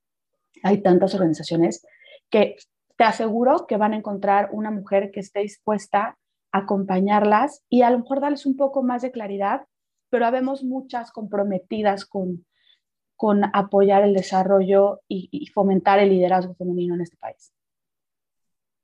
[0.63, 1.85] hay tantas organizaciones
[2.29, 2.55] que
[2.97, 6.17] te aseguro que van a encontrar una mujer que esté dispuesta
[6.51, 9.65] a acompañarlas y a lo mejor darles un poco más de claridad,
[10.09, 12.45] pero habemos muchas comprometidas con,
[13.15, 17.53] con apoyar el desarrollo y, fomentar el liderazgo femenino en este país.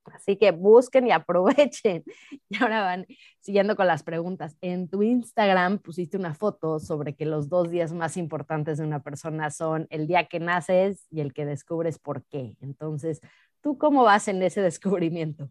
[0.06, 2.04] Así que busquen y aprovechen.
[2.50, 3.06] Y ahora van
[3.39, 4.58] siguiendo con las preguntas.
[4.62, 9.04] En tu Instagram pusiste una foto sobre que los dos días más importantes de una
[9.04, 12.56] persona son el día que naces y el que descubres por qué.
[12.62, 13.22] Entonces,
[13.62, 15.50] ¿tú cómo vas en ese descubrimiento?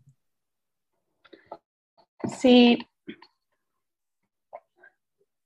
[2.36, 2.78] Sí,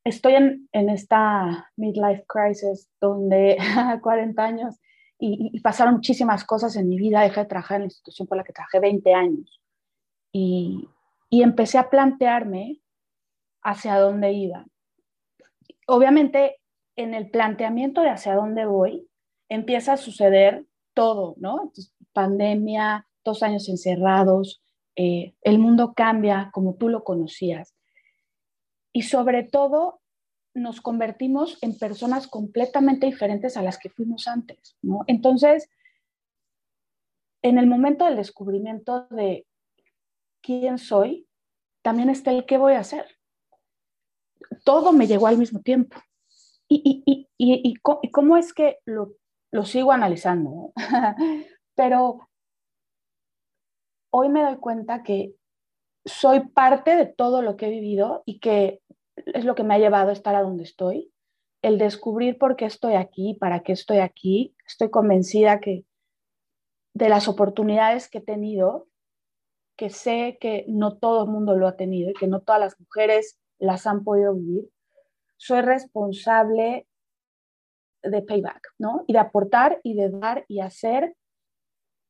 [0.04, 4.80] estoy en, en, esta midlife crisis donde a 40 años
[5.18, 8.44] y, pasaron muchísimas cosas en mi vida, dejé de trabajar en la institución por la
[8.44, 9.60] que trabajé 20 años
[10.32, 10.88] y,
[11.30, 12.80] y empecé a plantearme
[13.62, 14.66] hacia dónde iba.
[15.86, 16.60] Obviamente,
[16.96, 19.08] en el planteamiento de hacia dónde voy,
[19.48, 21.72] empieza a suceder todo, ¿no?
[22.12, 24.62] pandemia, dos años encerrados,
[24.96, 27.74] eh, el mundo cambia como tú lo conocías
[28.92, 30.00] y sobre todo
[30.54, 35.00] nos convertimos en personas completamente diferentes a las que fuimos antes, ¿no?
[35.06, 35.70] Entonces,
[37.42, 39.46] en el momento del descubrimiento de
[40.42, 41.26] quién soy,
[41.82, 43.06] también está el qué voy a hacer.
[44.64, 45.96] Todo me llegó al mismo tiempo.
[46.68, 49.14] ¿Y, y, y, y cómo es que lo,
[49.50, 50.72] lo sigo analizando?
[51.74, 52.28] Pero
[54.10, 55.34] hoy me doy cuenta que
[56.04, 58.81] soy parte de todo lo que he vivido y que
[59.16, 61.12] es lo que me ha llevado a estar a donde estoy.
[61.62, 64.56] El descubrir por qué estoy aquí, para qué estoy aquí.
[64.66, 65.84] Estoy convencida que
[66.94, 68.88] de las oportunidades que he tenido,
[69.76, 72.80] que sé que no todo el mundo lo ha tenido y que no todas las
[72.80, 74.68] mujeres las han podido vivir,
[75.36, 76.86] soy responsable
[78.02, 79.04] de payback, ¿no?
[79.06, 81.16] Y de aportar y de dar y hacer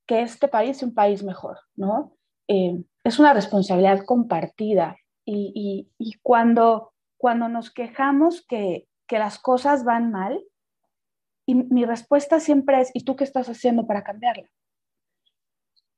[0.06, 2.16] que este país sea un país mejor, ¿no?
[2.48, 5.88] Eh, es una responsabilidad compartida y,
[6.22, 10.42] cuando, cuando nos quejamos que, las cosas van mal,
[11.44, 14.48] y mi respuesta siempre es, ¿y tú qué estás haciendo para cambiarla?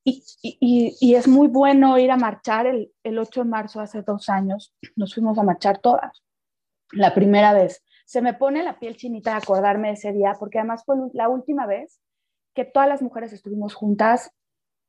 [0.02, 4.74] Y, es muy bueno ir a marchar el, el 8 de marzo hace dos años,
[4.96, 6.24] nos fuimos a marchar todas,
[6.90, 7.84] la primera vez.
[8.04, 11.66] Se me pone la piel chinita acordarme de ese día, porque además fue la última
[11.66, 12.00] vez
[12.54, 14.30] que todas las mujeres estuvimos juntas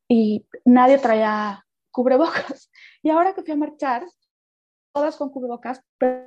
[0.08, 2.72] y nadie traía cubrebocas.
[3.04, 4.04] Y ahora que fui a marchar,
[4.96, 6.24] todas con cubrebocas, pero,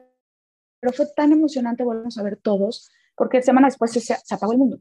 [0.95, 4.79] fue tan emocionante volvernos a ver todos, porque semanas después se, se, apagó el mundo.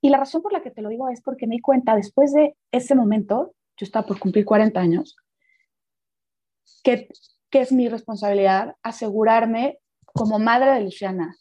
[0.00, 2.32] Y la razón por la que te lo digo es porque me di cuenta después
[2.32, 5.16] de ese momento, yo estaba por cumplir 40 años,
[6.84, 7.08] que,
[7.50, 11.34] que es mi responsabilidad asegurarme como madre de Luciana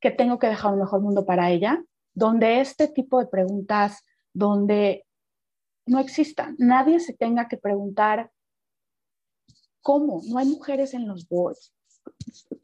[0.00, 1.82] que tengo que dejar un mejor mundo para ella,
[2.14, 5.06] donde este tipo de preguntas, donde
[5.86, 6.54] no exista.
[6.58, 8.30] Nadie se tenga que preguntar
[9.88, 11.72] cómo, no hay mujeres en los boards.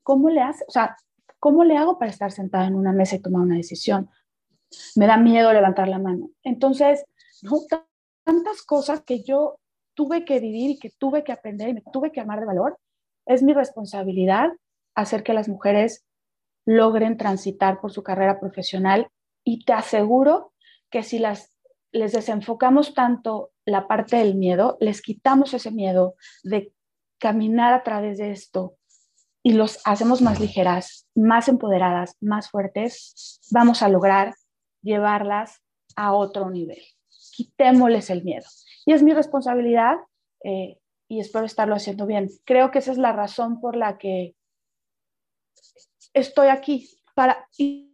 [0.02, 0.62] ¿Cómo le hace?
[0.68, 0.94] O sea,
[1.38, 4.10] ¿cómo le hago para estar sentada en una mesa y tomar una decisión?
[4.94, 6.28] Me da miedo levantar la mano.
[6.42, 7.02] Entonces,
[7.40, 7.60] no
[8.24, 9.58] tantas cosas que yo
[9.94, 12.78] tuve que vivir y que tuve que aprender y me tuve que armar de valor.
[13.24, 14.50] Es mi responsabilidad
[14.94, 16.04] hacer que las mujeres
[16.66, 19.08] logren transitar por su carrera profesional
[19.44, 20.52] y te aseguro
[20.90, 21.54] que si las
[21.90, 26.74] les desenfocamos tanto la parte del miedo, les quitamos ese miedo de
[27.24, 28.76] caminar a través de esto
[29.42, 34.34] y los hacemos más ligeras, más empoderadas, más fuertes, vamos a lograr
[34.82, 35.62] llevarlas
[35.96, 36.82] a otro nivel.
[37.34, 38.44] Quitémosles el miedo.
[38.84, 39.96] Y es mi responsabilidad
[40.44, 42.28] eh, y espero estarlo haciendo bien.
[42.44, 44.36] Creo que esa es la razón por la que
[46.12, 47.90] estoy aquí para, y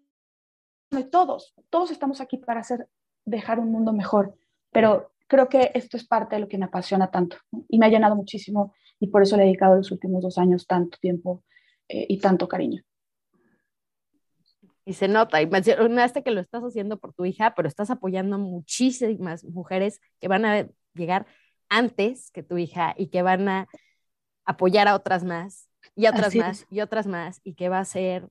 [1.12, 2.88] todos, todos estamos aquí para hacer,
[3.24, 4.34] dejar un mundo mejor,
[4.72, 7.36] pero creo que esto es parte de lo que me apasiona tanto
[7.68, 10.66] y me ha llenado muchísimo y por eso le he dedicado los últimos dos años
[10.66, 11.42] tanto tiempo
[11.88, 12.82] eh, y tanto cariño.
[14.84, 18.36] Y se nota, y mencionaste que lo estás haciendo por tu hija, pero estás apoyando
[18.36, 21.26] a muchísimas mujeres que van a llegar
[21.68, 23.68] antes que tu hija y que van a
[24.44, 28.28] apoyar a otras más y otras más y otras más y que va a ser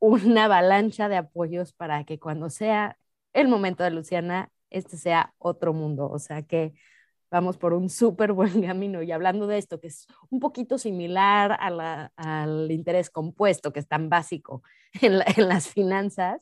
[0.00, 2.98] una avalancha de apoyos para que cuando sea
[3.32, 6.10] el momento de Luciana, este sea otro mundo.
[6.10, 6.74] O sea que
[7.30, 9.02] vamos por un súper buen camino.
[9.02, 14.08] Y hablando de esto, que es un poquito similar al interés compuesto, que es tan
[14.08, 14.62] básico
[15.00, 16.40] en, en las finanzas,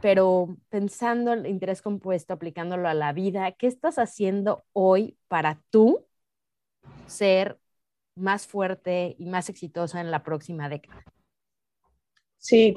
[0.00, 5.60] pero pensando en el interés compuesto, aplicándolo a la vida, ¿qué estás haciendo hoy para
[5.70, 6.06] tú
[7.06, 7.58] ser
[8.14, 11.04] más fuerte y más exitosa en la próxima década?
[12.36, 12.74] Sí,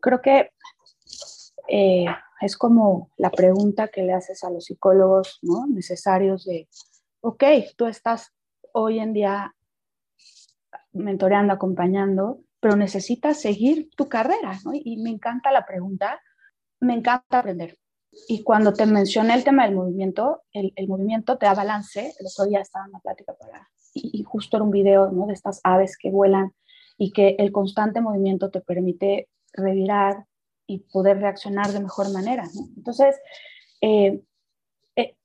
[0.00, 0.50] creo que
[1.68, 2.06] eh,
[2.40, 5.66] es como la pregunta que le haces a los psicólogos ¿no?
[5.66, 6.68] necesarios de,
[7.20, 7.44] ok,
[7.76, 8.32] tú estás
[8.72, 9.54] hoy en día
[10.92, 14.72] mentoreando, acompañando, pero necesitas seguir tu carrera, ¿no?
[14.74, 16.20] Y me encanta la pregunta,
[16.80, 17.78] me encanta aprender.
[18.28, 22.12] Y cuando te mencioné el tema del movimiento, el, el movimiento te da balance.
[22.18, 25.26] El otro día estaba en una plática para, y, y, justo era un video ¿no?
[25.26, 26.52] de estas aves que vuelan
[26.98, 30.26] y que el constante movimiento te permite revirar
[30.66, 32.44] y poder reaccionar de mejor manera.
[32.54, 32.68] ¿no?
[32.76, 33.16] Entonces,
[33.80, 34.22] eh,
[34.96, 35.16] eh,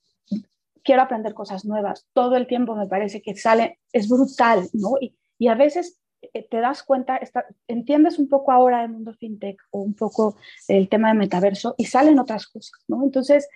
[0.84, 2.08] quiero aprender cosas nuevas.
[2.13, 4.95] Todo el tiempo me parece que sale, es brutal, ¿no?
[5.00, 6.00] Y, a veces
[6.34, 7.19] eh, te das cuenta,
[7.67, 10.36] entiendes un poco ahora el mundo fintech o un poco
[10.67, 13.04] el tema de metaverso y salen otras cosas, ¿no?
[13.04, 13.47] Entonces,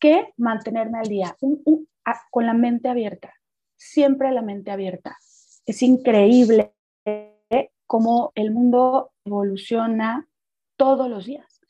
[0.00, 0.32] ¿qué?
[0.38, 1.36] Mantenerme al día,
[2.30, 3.34] con la mente abierta,
[3.76, 5.18] siempre la mente abierta.
[5.66, 6.72] Es increíble
[7.86, 10.26] cómo el mundo evoluciona
[10.76, 11.60] todos los días.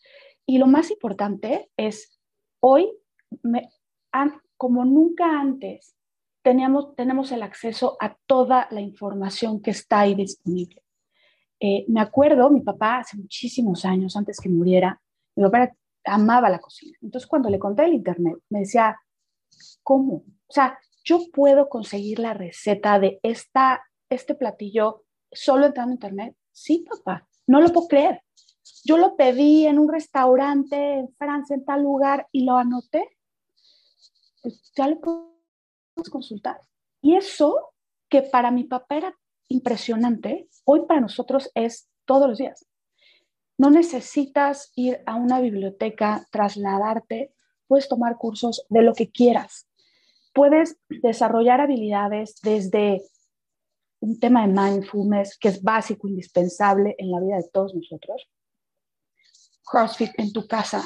[0.47, 2.19] Y lo más importante es,
[2.61, 2.93] hoy,
[4.57, 5.97] como nunca antes,
[6.43, 10.83] teníamos, tenemos el acceso a toda la información que está ahí disponible.
[11.59, 15.01] Eh, me acuerdo, mi papá hace muchísimos años, antes que muriera,
[15.35, 15.73] mi papá
[16.05, 16.97] amaba la cocina.
[17.03, 18.97] Entonces, cuando le conté el internet, me decía,
[19.83, 20.25] ¿cómo?
[20.47, 26.37] O sea, yo puedo conseguir la receta de esta, este platillo solo entrando en internet.
[26.53, 28.23] Sí, papá, no lo puedo creer.
[28.87, 33.19] Yo lo pedí en un restaurante en Francia, en tal lugar, y lo anoté.
[34.43, 36.61] Pues ya lo podemos consultar.
[37.03, 37.73] Y eso,
[38.09, 39.19] que para mi papá era
[39.49, 42.65] impresionante, hoy para nosotros es todos los días.
[43.59, 47.35] No necesitas ir a una biblioteca, trasladarte,
[47.67, 49.67] puedes tomar cursos de lo que quieras.
[50.33, 53.03] Puedes desarrollar habilidades desde
[53.99, 58.29] un tema de mindfulness que es básico, indispensable en la vida de todos nosotros.
[59.67, 60.85] CrossFit en tu casa,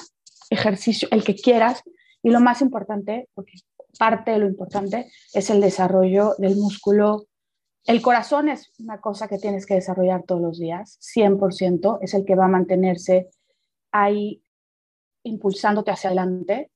[0.51, 1.83] ejercicio, el que quieras.
[2.23, 3.53] Y lo más importante, porque
[3.99, 7.27] parte de lo importante, es el desarrollo del músculo.
[7.85, 12.25] El corazón es una cosa que tienes que desarrollar todos los días, 100%, es el
[12.25, 13.31] que va a mantenerse
[13.91, 14.43] ahí
[15.23, 16.71] impulsándote hacia adelante,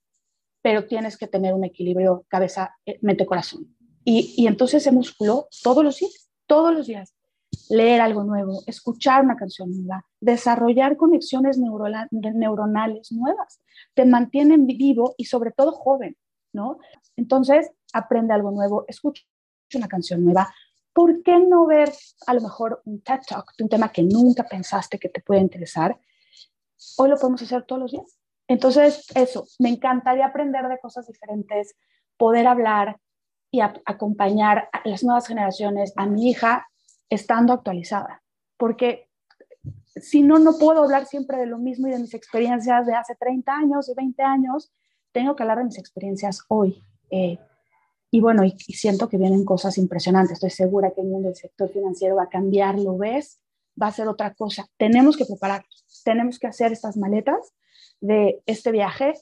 [0.62, 3.76] pero tienes que tener un equilibrio cabeza, eh, mente, corazón.
[4.04, 7.14] Y, y entonces ese músculo todos los días todos los días,
[7.70, 13.60] leer algo nuevo, escuchar una canción nueva, desarrollar conexiones neuronales nuevas,
[13.94, 16.16] te mantienen vivo y sobre todo joven,
[16.52, 16.78] ¿no?
[17.16, 19.22] Entonces, aprende algo nuevo, escucha
[19.74, 20.52] una canción nueva.
[20.92, 21.92] ¿Por qué no ver
[22.26, 25.40] a lo mejor un TED Talk de un tema que nunca pensaste que te puede
[25.40, 25.98] interesar?
[26.98, 28.18] Hoy lo podemos hacer todos los días.
[28.46, 31.74] Entonces, eso, me encantaría aprender de cosas diferentes,
[32.16, 33.00] poder hablar,
[33.54, 36.66] y a, acompañar a las nuevas generaciones, a mi hija,
[37.08, 38.22] estando actualizada.
[38.56, 39.08] Porque
[39.96, 43.14] si no, no puedo hablar siempre de lo mismo y de mis experiencias de hace
[43.14, 44.72] 30 años, de 20 años.
[45.12, 46.82] Tengo que hablar de mis experiencias hoy.
[47.10, 47.38] Eh,
[48.10, 50.34] y bueno, y, siento que vienen cosas impresionantes.
[50.34, 53.40] Estoy segura que el mundo del sector financiero va a cambiar, lo ves,
[53.80, 54.66] va a ser otra cosa.
[54.76, 57.54] Tenemos que prepararnos, tenemos que hacer estas maletas
[58.00, 59.14] de este viaje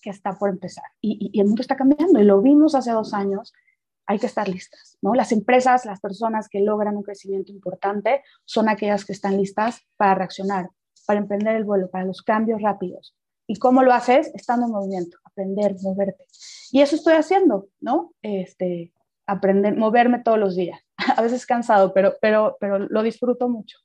[0.00, 0.84] que está por empezar.
[1.00, 3.52] Y, el mundo está cambiando y lo vimos hace dos años.
[4.06, 5.14] Hay que estar listas, ¿no?
[5.14, 10.14] Las empresas, las personas que logran un crecimiento importante son aquellas que están listas para
[10.14, 10.68] reaccionar,
[11.06, 13.16] para emprender el vuelo, para los cambios rápidos.
[13.46, 14.30] ¿Y cómo lo haces?
[14.34, 16.24] Estando en movimiento, aprender, moverte.
[16.70, 18.12] Y eso estoy haciendo, ¿no?
[18.22, 18.92] Este,
[19.26, 20.80] aprender, moverme todos los días.
[21.16, 23.78] A veces cansado, pero, pero, pero lo disfruto mucho.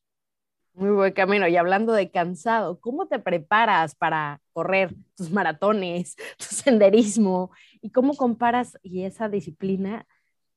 [0.74, 1.46] Muy buen camino.
[1.48, 7.52] Y hablando de cansado, ¿cómo te preparas para correr tus maratones, tu senderismo?
[7.82, 10.06] ¿Y cómo comparas y esa disciplina,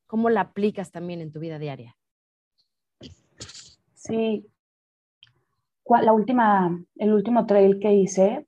[0.07, 1.95] cómo la aplicas también en tu vida diaria?
[3.93, 4.45] Sí,
[6.01, 8.47] la última, el último trail que hice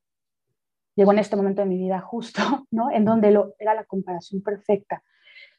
[0.96, 2.92] llegó en este momento de mi vida justo, ¿no?
[2.92, 5.04] En donde lo, era la comparación perfecta.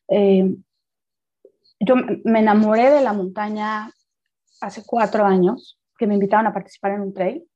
[0.08, 0.56] Eh,
[1.80, 1.94] yo
[2.24, 3.90] me enamoré de la montaña
[4.60, 7.46] hace cuatro años, que me invitaron a participar en un trail,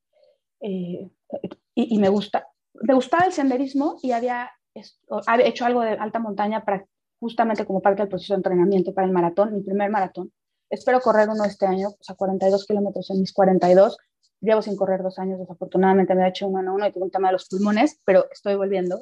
[0.60, 1.10] eh,
[1.74, 4.50] y, me, gusta, me gustaba el senderismo y había,
[5.26, 6.86] había hecho algo de alta montaña para,
[7.18, 10.32] justamente como parte del proceso de entrenamiento para el maratón, mi primer maratón.
[10.68, 13.96] Espero correr uno este año, o sea, 42 kilómetros en mis 42.
[14.40, 17.10] Llevo sin correr dos años, desafortunadamente me he hecho uno en uno y tuve un
[17.10, 19.00] tema de los pulmones, pero estoy volviendo.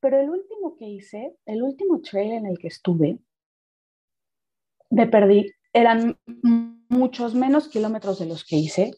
[0.00, 3.18] Pero el último que hice, el último trail en el que estuve,
[4.90, 5.52] me perdí.
[5.72, 6.18] Eran
[6.88, 8.92] muchos menos kilómetros de los que hice.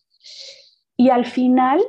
[0.97, 1.83] Y al final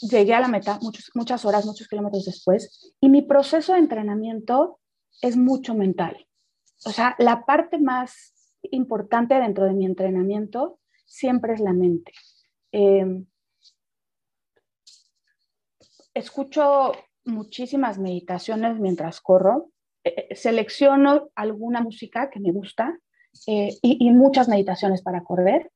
[0.00, 2.94] llegué a la meta muchos, muchas horas, muchos kilómetros después.
[3.00, 4.80] Y mi proceso de entrenamiento
[5.22, 6.26] es mucho mental.
[6.84, 8.34] O sea, la parte más
[8.70, 12.12] importante dentro de mi entrenamiento siempre es la mente.
[12.72, 13.26] Em,
[16.14, 16.92] escucho
[17.24, 19.70] muchísimas meditaciones mientras corro,
[20.04, 22.98] eh, eh, selecciono alguna música que me gusta
[23.46, 25.70] eh, y, muchas meditaciones para correr.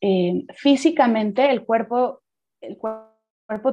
[0.00, 2.22] Em, físicamente el cuerpo,
[2.60, 3.11] el cuerpo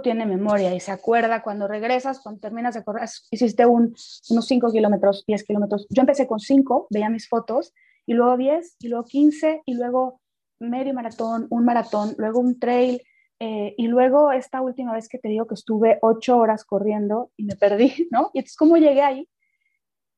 [0.02, 5.24] tiene memoria y se acuerda cuando regresas, cuando terminas de correr, hiciste unos 5 kilómetros,
[5.26, 5.88] 10 kilómetros.
[5.90, 7.74] Yo empecé con 5, veía mis fotos
[8.06, 10.22] y luego 10, y luego 15, y luego
[10.60, 13.02] medio maratón, un maratón, luego un trail,
[13.40, 17.46] eh, y luego esta última vez que te digo que estuve 8 horas corriendo y
[17.46, 18.32] me perdí, ¿no?
[18.34, 19.30] Y entonces, ¿cómo llegué ahí?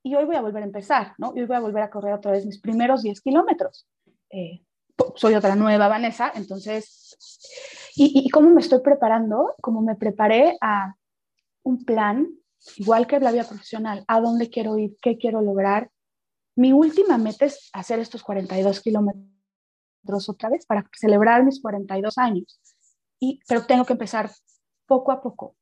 [0.04, 1.34] Y hoy voy a volver a empezar, ¿no?
[1.36, 3.88] Y hoy voy a volver a correr otra vez mis primeros 10 kilómetros.
[4.32, 4.64] Eh,
[5.16, 7.16] soy otra nueva Vanessa, entonces,
[7.96, 9.56] ¿y, ¿y cómo me estoy preparando?
[9.62, 10.96] Como me preparé a
[11.64, 12.28] un plan,
[12.78, 15.90] igual que la vida profesional, a dónde quiero ir, qué quiero lograr,
[16.56, 22.60] mi última meta es hacer estos 42 kilómetros otra vez para celebrar mis 42 años.
[23.20, 24.30] Y, pero tengo que empezar
[24.86, 25.56] poco a poco.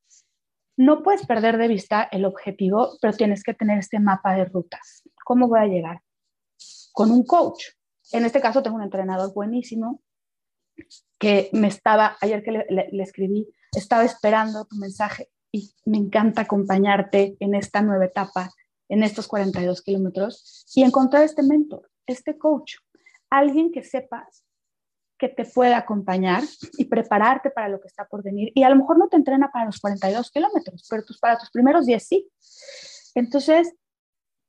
[0.77, 5.03] No puedes perder de vista el objetivo, pero tienes que tener este mapa de rutas.
[5.25, 6.01] ¿Cómo voy a llegar?
[6.93, 7.65] Con un coach.
[8.11, 10.01] En este caso tengo un entrenador buenísimo
[11.17, 17.35] que me estaba, ayer que le, escribí, estaba esperando tu mensaje y me encanta acompañarte
[17.39, 18.51] en esta nueva etapa
[18.89, 22.75] en estos 42 kilómetros y encontrar este mentor, este coach,
[23.29, 24.43] alguien que sepas
[25.17, 26.43] que te pueda acompañar
[26.77, 28.51] y prepararte para lo que está por venir.
[28.55, 31.51] Y a lo mejor no te entrena para los 42 kilómetros, pero tus, para tus
[31.51, 32.27] primeros 10 sí.
[33.15, 33.73] Entonces,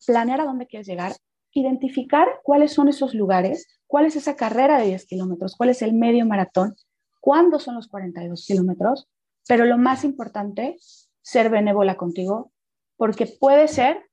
[0.07, 1.12] planear a dónde quieres llegar,
[1.53, 5.95] identificar cuáles son esos lugares, cuál es esa carrera de 10 kilómetros, cuál es el
[5.95, 6.76] medio maratón,
[7.18, 9.09] cuándo son los 42 kilómetros,
[9.49, 10.76] pero lo más importante,
[11.22, 12.53] ser benévola contigo,
[12.97, 14.09] porque puede ser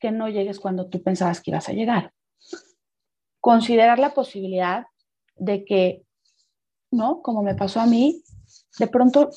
[0.00, 2.12] que no llegues cuando tú pensabas que ibas a llegar.
[3.38, 4.86] Considerar la posibilidad
[5.36, 6.02] de que,
[6.90, 7.22] ¿no?
[7.22, 8.24] Como me pasó a mí,
[8.80, 9.30] de pronto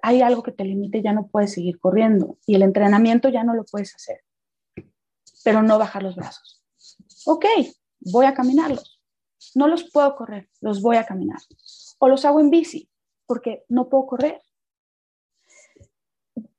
[0.00, 3.52] hay algo que te limite, ya no puedes seguir corriendo y el entrenamiento ya no
[3.52, 4.22] lo puedes hacer,
[5.44, 6.64] pero no bajar los brazos.
[7.26, 7.44] Ok,
[8.00, 8.95] voy a caminarlos.
[9.54, 11.40] No los puedo correr, los voy a caminar.
[11.98, 12.90] O los hago en bici,
[13.26, 14.42] porque no puedo correr.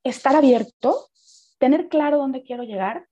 [0.03, 1.09] Estar abierto,
[1.57, 3.07] tener claro dónde quiero llegar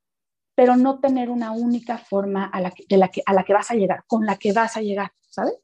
[0.55, 3.53] pero no tener una única forma a la que, de la que, a la que
[3.53, 5.55] vas a llegar, con la que vas a llegar, ¿sabes?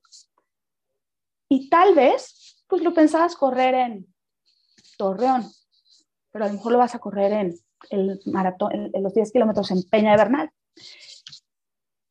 [1.49, 4.14] Y tal vez, pues lo pensabas correr en
[4.97, 5.49] Torreón,
[6.30, 7.56] pero a lo mejor lo vas a correr en
[7.89, 10.52] el maratón, en, los 10 kilómetros en Peña de Bernal.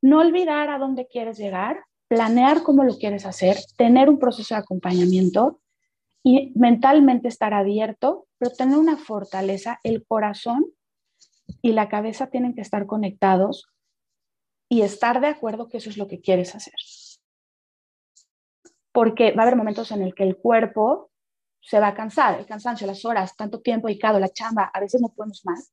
[0.03, 4.61] No olvidar a dónde quieres llegar, planear cómo lo quieres hacer, tener un proceso de
[4.61, 5.61] acompañamiento
[6.23, 10.67] y mentalmente estar abierto, pero tener una fortaleza, el corazón
[11.63, 13.69] y la cabeza tienen que estar conectados
[14.69, 16.75] y estar de acuerdo que eso es lo que quieres hacer.
[18.93, 21.11] Porque va a haber momentos en el que el cuerpo
[21.61, 25.01] se va a cansar, el cansancio, las horas, tanto tiempo dedicado, la chamba, a veces
[25.01, 25.73] no podemos más.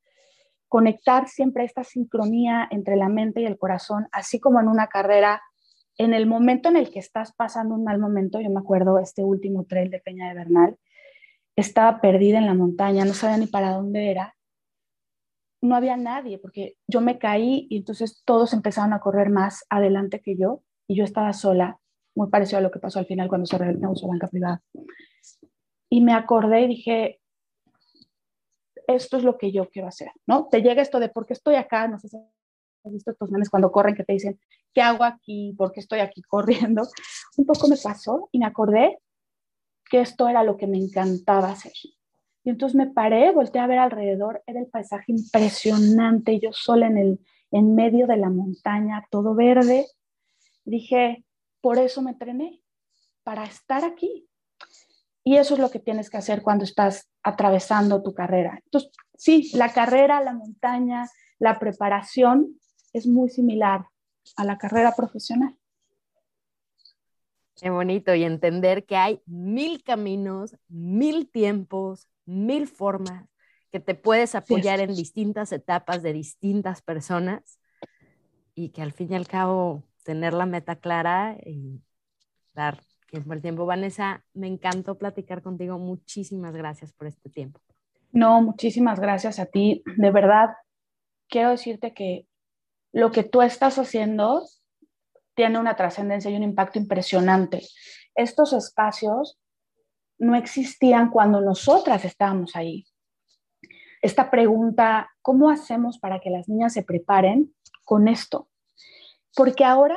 [0.68, 5.42] Conectar siempre esta sincronía entre la mente y el corazón, así como en una carrera,
[5.98, 9.24] en el momento en el que estás pasando un mal momento, yo me acuerdo este
[9.24, 10.78] último trail de Peña de Bernal,
[11.56, 14.36] estaba perdida en la montaña, no sabía ni para dónde era,
[15.62, 20.22] no había nadie, porque yo me caí y entonces todos empezaron a correr más adelante
[20.22, 21.80] que yo y yo estaba sola,
[22.16, 24.62] muy parecido a lo que pasó al final cuando se reunió su banca privada.
[25.90, 27.20] Y me acordé y dije,
[28.88, 30.48] esto es lo que yo quiero hacer, ¿no?
[30.48, 33.50] Te llega esto de por qué estoy acá, no sé si has visto estos memes
[33.50, 34.40] cuando corren que te dicen,
[34.74, 35.54] ¿qué hago aquí?
[35.58, 36.88] ¿Por qué estoy aquí corriendo?
[37.38, 38.98] Un poco me pasó y me acordé
[39.90, 41.74] que esto era lo que me encantaba hacer.
[42.44, 46.98] Y entonces me paré, volteé a ver alrededor, era el paisaje impresionante, yo sola en,
[46.98, 47.20] el,
[47.52, 49.86] en medio de la montaña, todo verde.
[50.64, 51.26] Dije,
[51.60, 52.62] por eso me entrené,
[53.24, 54.27] para estar aquí.
[55.28, 58.62] Y eso es lo que tienes que hacer cuando estás atravesando tu carrera.
[58.64, 61.06] Entonces, sí, la carrera, la montaña,
[61.38, 62.58] la preparación
[62.94, 63.88] es muy similar
[64.38, 65.54] a la carrera profesional.
[67.58, 73.28] Qué bonito y entender que hay mil caminos, mil tiempos, mil formas,
[73.70, 77.60] que te puedes apoyar en distintas etapas de distintas personas
[78.56, 81.82] y que al fin y al cabo tener la meta clara y
[82.54, 83.66] dar tiempo al tiempo.
[83.66, 85.78] Vanessa, me encantó platicar contigo.
[85.80, 87.60] Muchísimas gracias por este tiempo.
[88.12, 89.84] No, muchísimas gracias a ti.
[89.98, 90.50] De verdad,
[91.28, 92.28] quiero decirte que
[92.94, 94.44] lo que tú estás haciendo
[95.36, 97.62] tiene una trascendencia y un impacto impresionante.
[98.16, 99.40] Estos espacios
[100.18, 102.86] no existían cuando nosotras estábamos ahí.
[104.02, 107.54] Esta pregunta, ¿cómo hacemos para que las niñas se preparen
[107.84, 108.50] con esto?
[109.38, 109.96] porque ahora